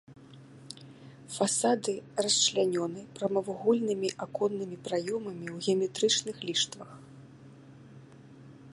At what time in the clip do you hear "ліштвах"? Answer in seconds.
6.51-6.91